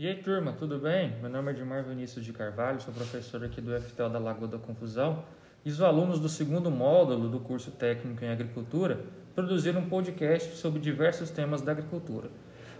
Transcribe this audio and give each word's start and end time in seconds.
E 0.00 0.08
aí, 0.08 0.14
turma, 0.14 0.54
tudo 0.58 0.78
bem? 0.78 1.14
Meu 1.20 1.28
nome 1.28 1.52
é 1.52 1.54
Edmar 1.54 1.84
Vinícius 1.84 2.24
de 2.24 2.32
Carvalho, 2.32 2.80
sou 2.80 2.90
professor 2.90 3.44
aqui 3.44 3.60
do 3.60 3.78
FTL 3.78 4.08
da 4.08 4.18
Lagoa 4.18 4.48
da 4.48 4.56
Confusão. 4.56 5.22
E 5.62 5.68
os 5.68 5.82
alunos 5.82 6.18
do 6.18 6.26
segundo 6.26 6.70
módulo 6.70 7.28
do 7.28 7.38
curso 7.38 7.70
técnico 7.70 8.24
em 8.24 8.30
agricultura 8.30 8.98
produziram 9.34 9.82
um 9.82 9.90
podcast 9.90 10.56
sobre 10.56 10.80
diversos 10.80 11.28
temas 11.28 11.60
da 11.60 11.72
agricultura. 11.72 12.30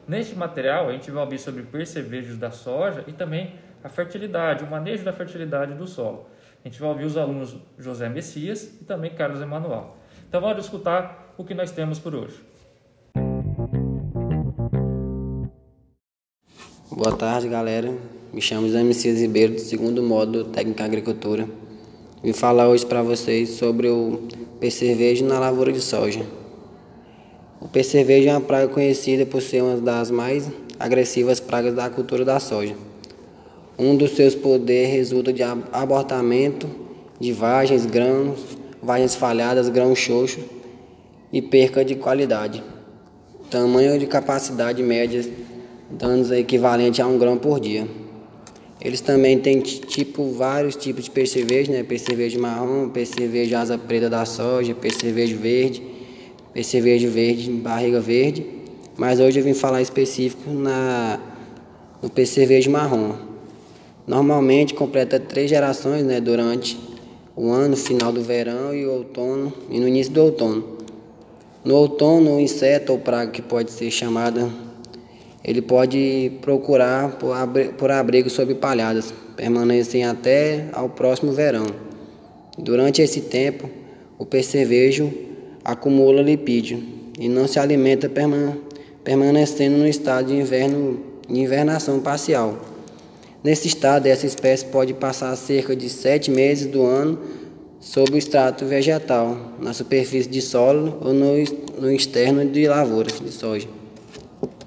Neste 0.09 0.35
material, 0.35 0.89
a 0.89 0.93
gente 0.93 1.11
vai 1.11 1.23
ouvir 1.23 1.39
sobre 1.39 1.63
percevejos 1.65 2.39
da 2.39 2.51
soja 2.51 3.05
e 3.07 3.13
também 3.13 3.55
a 3.85 3.91
fertilidade, 3.91 4.65
o 4.65 4.71
manejo 4.71 5.05
da 5.05 5.13
fertilidade 5.13 5.75
do 5.75 5.87
solo. 5.87 6.27
A 6.65 6.69
gente 6.69 6.81
vai 6.81 6.89
ouvir 6.89 7.05
os 7.05 7.19
alunos 7.19 7.55
José 7.79 8.09
Messias 8.09 8.81
e 8.81 8.85
também 8.87 9.15
Carlos 9.15 9.43
Emanuel. 9.43 9.95
Então, 10.27 10.41
vamos 10.41 10.65
escutar 10.65 11.35
o 11.37 11.45
que 11.45 11.53
nós 11.53 11.71
temos 11.71 11.99
por 11.99 12.15
hoje. 12.15 12.50
Boa 17.03 17.17
tarde, 17.17 17.49
galera. 17.49 17.95
Me 18.31 18.43
chamo 18.43 18.67
José 18.67 18.83
Messias 18.83 19.19
Ribeiro, 19.19 19.55
do 19.55 19.61
segundo 19.63 20.03
módulo 20.03 20.45
Técnica 20.45 20.85
Agricultura. 20.85 21.49
Vim 22.23 22.35
falar 22.35 22.69
hoje 22.69 22.85
para 22.85 23.03
vocês 23.03 23.49
sobre 23.53 23.89
o 23.89 24.29
percevejo 24.61 25.25
na 25.25 25.39
lavoura 25.39 25.73
de 25.73 25.81
soja. 25.81 26.21
O 27.59 27.67
percevejo 27.67 28.29
é 28.29 28.33
uma 28.33 28.43
praga 28.43 28.69
conhecida 28.69 29.25
por 29.25 29.41
ser 29.41 29.63
uma 29.63 29.79
das 29.79 30.11
mais 30.11 30.51
agressivas 30.79 31.41
pragas 31.41 31.75
da 31.75 31.89
cultura 31.89 32.23
da 32.23 32.39
soja. 32.39 32.77
Um 33.79 33.97
dos 33.97 34.11
seus 34.11 34.35
poderes 34.35 34.93
resulta 34.93 35.33
de 35.33 35.43
abortamento 35.43 36.69
de 37.19 37.33
vagens, 37.33 37.87
grãos, 37.87 38.41
vagens 38.83 39.15
falhadas, 39.15 39.71
grãos 39.71 39.99
xoxos 39.99 40.45
e 41.33 41.41
perca 41.41 41.83
de 41.83 41.95
qualidade. 41.95 42.63
Tamanho 43.51 43.99
de 43.99 44.07
capacidade 44.07 44.83
média, 44.83 45.25
danos 45.91 46.31
equivalente 46.31 47.03
a 47.03 47.07
um 47.07 47.19
grão 47.19 47.37
por 47.37 47.59
dia. 47.59 47.87
Eles 48.81 49.01
também 49.01 49.39
têm 49.39 49.61
tipo 49.61 50.31
vários 50.33 50.75
tipos 50.75 51.05
de 51.05 51.11
percevejo, 51.11 51.71
né? 51.71 51.83
Percevejo 51.83 52.41
marrom, 52.41 52.89
percevejo 52.89 53.55
asa 53.57 53.77
preta 53.77 54.09
da 54.09 54.25
soja, 54.25 54.75
percevejo 54.75 55.37
verde, 55.37 55.83
percevejo 56.55 57.11
verde, 57.11 57.51
barriga 57.51 58.01
verde. 58.01 58.47
Mas 58.97 59.21
hoje 59.21 59.41
eu 59.41 59.45
vim 59.45 59.53
falar 59.53 59.83
específico 59.83 60.51
na 60.51 61.21
no 62.03 62.09
percevejo 62.09 62.71
marrom. 62.71 63.15
Normalmente 64.07 64.73
completa 64.73 65.21
três 65.21 65.51
gerações, 65.51 66.03
né? 66.03 66.19
Durante 66.19 66.79
o 67.37 67.51
ano, 67.51 67.77
final 67.77 68.11
do 68.11 68.23
verão 68.23 68.75
e 68.75 68.87
outono 68.87 69.53
e 69.69 69.79
no 69.79 69.87
início 69.87 70.13
do 70.13 70.23
outono. 70.23 70.79
No 71.63 71.75
outono, 71.75 72.37
o 72.37 72.41
inseto 72.41 72.93
ou 72.93 72.99
praga 72.99 73.31
que 73.31 73.43
pode 73.43 73.71
ser 73.71 73.91
chamada 73.91 74.51
ele 75.43 75.63
pode 75.63 76.33
procurar 76.43 77.19
por 77.79 77.91
abrigo 77.91 78.29
sob 78.29 78.55
palhadas, 78.55 79.13
permanecem 79.37 80.05
até 80.05 80.67
ao 80.73 80.89
próximo 80.89 81.33
verão. 81.33 81.67
Durante 82.59 83.01
esse 83.01 83.23
tempo, 83.23 83.69
o 84.19 84.27
percevejo 84.27 85.11
acumula 85.65 86.21
lipídio 86.21 86.83
e 87.19 87.29
não 87.29 87.47
se 87.47 87.59
alimenta 87.59 88.11
permanecendo 89.03 89.79
no 89.79 89.87
estado 89.87 90.29
de 90.29 90.35
inverno 90.35 91.01
invernação 91.29 92.01
parcial. 92.01 92.59
Nesse 93.43 93.69
estado, 93.69 94.07
essa 94.07 94.27
espécie 94.27 94.67
pode 94.67 94.93
passar 94.93 95.35
cerca 95.37 95.75
de 95.75 95.89
sete 95.89 96.31
meses 96.31 96.67
do 96.67 96.85
ano 96.85 97.19
sob 97.79 98.13
o 98.13 98.19
extrato 98.19 98.67
vegetal, 98.67 99.55
na 99.59 99.73
superfície 99.73 100.29
de 100.29 100.43
solo 100.43 100.99
ou 101.01 101.15
no, 101.15 101.33
no 101.79 101.91
externo 101.91 102.45
de 102.45 102.69
lavouras 102.69 103.19
de 103.19 103.31
soja. 103.31 103.80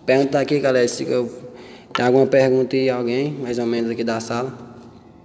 Perguntar 0.05 0.41
aqui, 0.41 0.59
galera, 0.59 0.85
se 0.85 1.03
eu, 1.03 1.31
tem 1.93 2.05
alguma 2.05 2.27
pergunta 2.27 2.75
aí, 2.75 2.89
alguém, 2.89 3.31
mais 3.31 3.57
ou 3.57 3.65
menos 3.65 3.89
aqui 3.89 4.03
da 4.03 4.19
sala? 4.19 4.53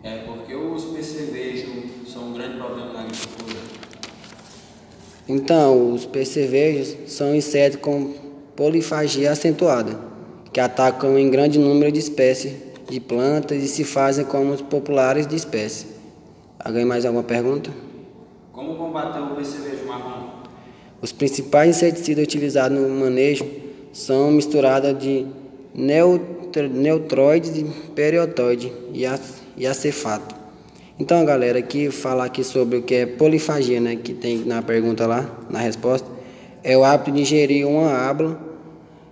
É, 0.04 0.18
porque 0.18 0.54
os 0.54 0.84
percevejos 0.84 1.68
são 2.06 2.28
um 2.28 2.32
grande 2.32 2.58
problema 2.58 2.92
na 2.92 3.00
agricultura? 3.00 3.58
Então, 5.28 5.92
os 5.92 6.06
percevejos 6.06 6.96
são 7.08 7.34
insetos 7.34 7.80
com 7.80 8.14
polifagia 8.54 9.32
acentuada, 9.32 9.98
que 10.52 10.60
atacam 10.60 11.18
em 11.18 11.28
grande 11.28 11.58
número 11.58 11.90
de 11.90 11.98
espécies 11.98 12.52
de 12.88 13.00
plantas 13.00 13.60
e 13.60 13.66
se 13.66 13.82
fazem 13.82 14.24
como 14.24 14.52
os 14.52 14.62
populares 14.62 15.26
de 15.26 15.34
espécies. 15.34 15.88
Alguém 16.56 16.84
mais 16.84 17.04
alguma 17.04 17.24
pergunta? 17.24 17.72
Como 18.52 18.76
combater 18.76 19.18
o 19.18 19.34
percevejo 19.34 19.84
marrom? 19.86 20.28
Os 21.02 21.10
principais 21.10 21.76
inseticidas 21.76 22.22
utilizados 22.22 22.78
no 22.78 22.88
manejo 22.88 23.66
são 23.98 24.30
misturadas 24.30 24.96
de 24.96 25.26
neutróides, 25.74 27.64
periotóide 27.96 28.72
e 29.56 29.66
acefato. 29.66 30.36
Então, 31.00 31.24
galera, 31.24 31.58
aqui 31.58 31.90
falar 31.90 32.26
aqui 32.26 32.44
sobre 32.44 32.78
o 32.78 32.82
que 32.82 32.94
é 32.94 33.06
polifagia, 33.06 33.80
né, 33.80 33.96
que 33.96 34.14
tem 34.14 34.38
na 34.38 34.62
pergunta 34.62 35.04
lá, 35.04 35.28
na 35.50 35.58
resposta, 35.58 36.08
é 36.62 36.76
o 36.76 36.84
hábito 36.84 37.10
de 37.10 37.22
ingerir 37.22 37.66
uma 37.66 38.10
ampla 38.10 38.40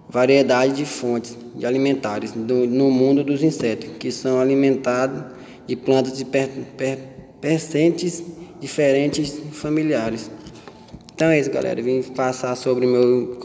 variedade 0.08 0.74
de 0.74 0.84
fontes 0.84 1.36
de 1.56 1.66
alimentares 1.66 2.30
do, 2.30 2.66
no 2.66 2.88
mundo 2.88 3.24
dos 3.24 3.42
insetos, 3.42 3.90
que 3.98 4.12
são 4.12 4.40
alimentados 4.40 5.24
de 5.66 5.74
plantas 5.74 6.16
de 6.16 6.24
per, 6.24 6.48
per, 6.76 6.98
percentes 7.40 8.22
diferentes 8.60 9.36
familiares. 9.50 10.30
Então 11.12 11.28
é 11.28 11.40
isso, 11.40 11.50
galera. 11.50 11.82
Vim 11.82 12.02
passar 12.02 12.54
sobre 12.54 12.86
meu 12.86 13.36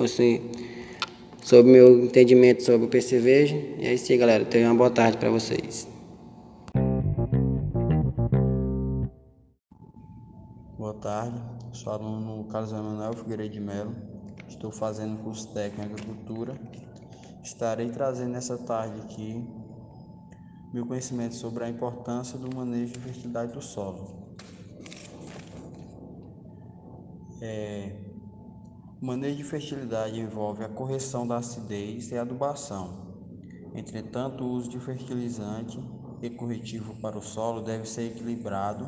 sobre 1.44 1.72
meu 1.72 2.06
entendimento 2.06 2.64
sobre 2.64 2.88
o 2.88 2.90
percevejo. 2.90 3.56
E 3.78 3.88
é 3.88 3.94
isso 3.94 4.12
aí, 4.12 4.18
galera. 4.18 4.46
Tenha 4.46 4.70
uma 4.70 4.76
boa 4.76 4.90
tarde 4.90 5.18
para 5.18 5.30
vocês. 5.30 5.88
Boa 10.78 10.94
tarde, 10.96 11.42
sou 11.74 11.94
aluno 11.94 12.44
Carlos 12.46 12.72
Emanuel 12.72 13.14
Figueiredo 13.14 13.54
de 13.54 13.60
Melo. 13.60 13.96
Estou 14.48 14.72
fazendo 14.72 15.18
curso 15.24 15.48
técnico 15.54 15.82
em 15.82 15.86
agricultura. 15.86 16.54
Estarei 17.44 17.90
trazendo 17.90 18.32
nessa 18.32 18.58
tarde 18.58 19.00
aqui 19.02 19.44
meu 20.74 20.86
conhecimento 20.86 21.36
sobre 21.36 21.66
a 21.66 21.70
importância 21.70 22.38
do 22.38 22.56
manejo 22.56 22.94
de 22.94 23.00
fertilidade 23.00 23.52
do 23.52 23.62
solo. 23.62 24.36
É, 27.42 27.94
o 29.02 29.06
manejo 29.06 29.38
de 29.38 29.44
fertilidade 29.44 30.20
envolve 30.20 30.64
a 30.64 30.70
correção 30.70 31.26
da 31.26 31.38
acidez 31.38 32.12
e 32.12 32.18
adubação. 32.18 33.10
Entretanto, 33.74 34.44
o 34.44 34.52
uso 34.52 34.70
de 34.70 34.80
fertilizante 34.80 35.80
e 36.22 36.30
corretivo 36.30 36.94
para 37.02 37.18
o 37.18 37.22
solo 37.22 37.62
deve 37.62 37.90
ser 37.90 38.12
equilibrado 38.12 38.86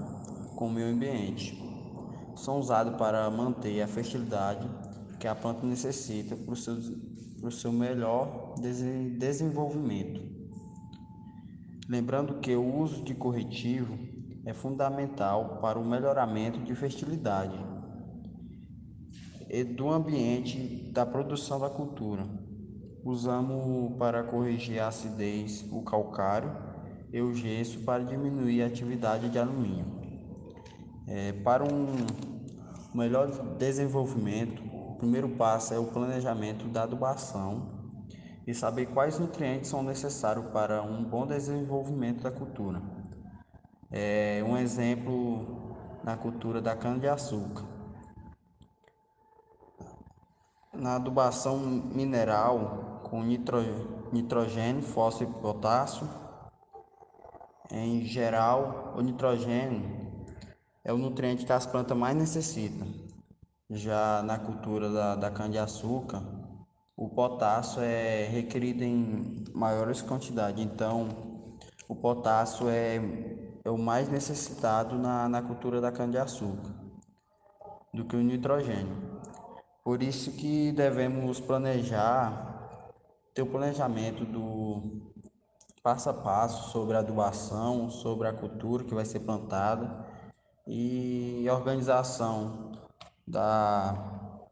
com 0.55 0.67
o 0.67 0.71
meio 0.71 0.93
ambiente. 0.93 1.59
São 2.35 2.59
usados 2.59 2.95
para 2.95 3.27
manter 3.31 3.81
a 3.81 3.87
fertilidade 3.87 4.69
que 5.19 5.27
a 5.27 5.33
planta 5.33 5.65
necessita 5.65 6.35
para 6.35 6.53
o 6.53 6.55
seu, 6.55 6.77
para 7.39 7.47
o 7.47 7.51
seu 7.51 7.71
melhor 7.71 8.53
desenvolvimento. 9.17 10.21
Lembrando 11.89 12.35
que 12.35 12.55
o 12.55 12.75
uso 12.75 13.03
de 13.03 13.15
corretivo 13.15 13.97
é 14.45 14.53
fundamental 14.53 15.57
para 15.59 15.79
o 15.79 15.83
melhoramento 15.83 16.59
de 16.59 16.75
fertilidade 16.75 17.72
e 19.53 19.63
do 19.63 19.87
ambiente 19.91 20.89
da 20.91 21.05
produção 21.05 21.59
da 21.59 21.69
cultura. 21.69 22.27
Usamos 23.05 23.95
para 23.99 24.23
corrigir 24.23 24.79
a 24.79 24.87
acidez 24.87 25.63
o 25.71 25.83
calcário 25.83 26.51
e 27.11 27.21
o 27.21 27.31
gesso 27.35 27.81
para 27.81 28.03
diminuir 28.03 28.63
a 28.63 28.65
atividade 28.65 29.29
de 29.29 29.37
alumínio. 29.37 29.85
É, 31.07 31.33
para 31.33 31.63
um 31.63 31.85
melhor 32.95 33.27
desenvolvimento, 33.59 34.63
o 34.63 34.95
primeiro 34.95 35.29
passo 35.29 35.71
é 35.71 35.77
o 35.77 35.85
planejamento 35.85 36.67
da 36.69 36.81
adubação 36.81 37.91
e 38.47 38.55
saber 38.55 38.87
quais 38.87 39.19
nutrientes 39.19 39.69
são 39.69 39.83
necessários 39.83 40.47
para 40.47 40.81
um 40.81 41.03
bom 41.03 41.27
desenvolvimento 41.27 42.23
da 42.23 42.31
cultura. 42.31 42.81
É, 43.91 44.43
um 44.47 44.57
exemplo 44.57 45.77
na 46.03 46.17
cultura 46.17 46.59
da 46.59 46.75
cana-de-açúcar. 46.75 47.72
Na 50.73 50.95
adubação 50.95 51.57
mineral 51.57 53.01
com 53.03 53.23
nitro, 53.23 53.59
nitrogênio, 54.11 54.81
fósforo 54.81 55.29
e 55.29 55.41
potássio. 55.41 56.09
Em 57.71 58.03
geral, 58.05 58.93
o 58.97 59.01
nitrogênio 59.01 60.03
é 60.83 60.91
o 60.91 60.97
nutriente 60.97 61.45
que 61.45 61.53
as 61.53 61.65
plantas 61.65 61.97
mais 61.97 62.15
necessitam. 62.15 62.87
Já 63.69 64.21
na 64.23 64.37
cultura 64.37 64.89
da, 64.89 65.15
da 65.15 65.31
cana-de-açúcar, 65.31 66.21
o 66.95 67.09
potássio 67.09 67.81
é 67.81 68.25
requerido 68.25 68.83
em 68.83 69.43
maiores 69.53 70.01
quantidades, 70.01 70.63
então 70.63 71.07
o 71.87 71.95
potássio 71.95 72.69
é, 72.69 72.97
é 73.63 73.69
o 73.69 73.77
mais 73.77 74.09
necessitado 74.09 74.97
na, 74.97 75.27
na 75.29 75.41
cultura 75.41 75.79
da 75.79 75.91
cana-de-açúcar 75.91 76.71
do 77.93 78.05
que 78.05 78.15
o 78.15 78.21
nitrogênio. 78.21 79.12
Por 79.83 80.01
isso 80.01 80.31
que 80.31 80.71
devemos 80.71 81.39
planejar, 81.39 82.91
ter 83.33 83.41
o 83.41 83.47
planejamento 83.47 84.23
do, 84.23 85.11
passo 85.83 86.09
a 86.09 86.13
passo 86.13 86.71
sobre 86.71 86.95
a 86.95 86.99
adubação, 86.99 87.89
sobre 87.89 88.29
a 88.29 88.33
cultura 88.33 88.85
que 88.85 88.95
vai 88.95 89.03
ser 89.03 89.19
plantada 89.19 90.07
e 90.65 91.45
organização 91.49 92.71
da, 93.27 94.47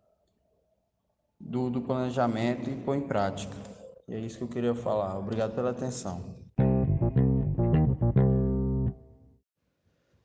do, 1.40 1.70
do 1.70 1.82
planejamento 1.82 2.70
e 2.70 2.76
pôr 2.76 2.96
em 2.96 3.08
prática. 3.08 3.56
E 4.10 4.14
é 4.14 4.20
isso 4.20 4.38
que 4.38 4.44
eu 4.44 4.50
queria 4.50 4.76
falar. 4.76 5.18
Obrigado 5.18 5.56
pela 5.56 5.70
atenção. 5.70 6.41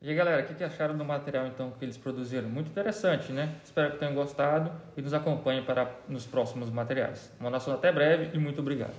E 0.07 0.11
aí, 0.11 0.15
galera, 0.15 0.41
o 0.41 0.45
que 0.55 0.63
acharam 0.63 0.97
do 0.97 1.03
material 1.03 1.47
então 1.47 1.69
que 1.69 1.83
eles 1.83 1.97
produziram? 1.97 2.47
Muito 2.47 2.69
interessante, 2.69 3.33
né? 3.33 3.55
Espero 3.61 3.91
que 3.91 3.97
tenham 3.97 4.15
gostado 4.15 4.71
e 4.95 5.01
nos 5.01 5.13
acompanhem 5.13 5.65
para 5.65 5.91
nos 6.07 6.25
próximos 6.25 6.69
materiais. 6.69 7.29
Um 7.41 7.45
abraço 7.45 7.69
até 7.71 7.91
breve 7.91 8.29
e 8.33 8.39
muito 8.39 8.61
obrigado. 8.61 8.95